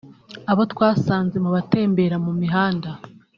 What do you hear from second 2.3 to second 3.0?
mihanda